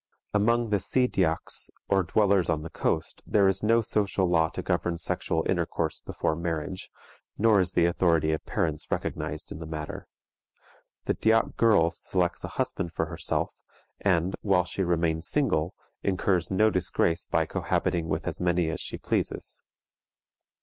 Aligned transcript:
Among 0.33 0.71
the 0.71 0.79
Sea 0.79 1.07
Dyaks, 1.07 1.69
or 1.87 2.01
dwellers 2.01 2.49
on 2.49 2.63
the 2.63 2.71
coast, 2.71 3.21
there 3.27 3.47
is 3.47 3.61
no 3.61 3.81
social 3.81 4.27
law 4.27 4.49
to 4.49 4.63
govern 4.63 4.97
sexual 4.97 5.45
intercourse 5.47 5.99
before 5.99 6.35
marriage, 6.35 6.89
nor 7.37 7.59
is 7.59 7.73
the 7.73 7.85
authority 7.85 8.31
of 8.31 8.43
parents 8.43 8.89
recognized 8.89 9.51
in 9.51 9.59
the 9.59 9.67
matter. 9.67 10.07
The 11.05 11.13
Dyak 11.13 11.55
girl 11.55 11.91
selects 11.91 12.43
a 12.43 12.47
husband 12.57 12.91
for 12.93 13.05
herself, 13.05 13.53
and, 13.99 14.35
while 14.41 14.65
she 14.65 14.83
remains 14.83 15.27
single, 15.29 15.75
incurs 16.01 16.49
no 16.49 16.71
disgrace 16.71 17.27
by 17.27 17.45
cohabiting 17.45 18.07
with 18.09 18.25
as 18.27 18.41
many 18.41 18.71
as 18.71 18.81
she 18.81 18.97
pleases. 18.97 19.61